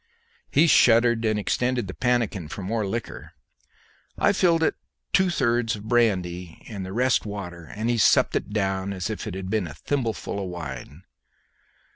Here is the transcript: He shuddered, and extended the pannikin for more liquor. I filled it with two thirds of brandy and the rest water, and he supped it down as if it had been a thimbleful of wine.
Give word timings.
He 0.49 0.65
shuddered, 0.65 1.23
and 1.25 1.37
extended 1.37 1.85
the 1.85 1.93
pannikin 1.93 2.47
for 2.47 2.63
more 2.63 2.87
liquor. 2.87 3.33
I 4.17 4.33
filled 4.33 4.63
it 4.63 4.73
with 4.73 5.13
two 5.13 5.29
thirds 5.29 5.75
of 5.75 5.83
brandy 5.87 6.59
and 6.67 6.83
the 6.83 6.91
rest 6.91 7.23
water, 7.23 7.65
and 7.65 7.87
he 7.87 7.99
supped 7.99 8.35
it 8.35 8.49
down 8.51 8.93
as 8.93 9.11
if 9.11 9.27
it 9.27 9.35
had 9.35 9.51
been 9.51 9.67
a 9.67 9.75
thimbleful 9.75 10.39
of 10.43 10.49
wine. 10.49 11.03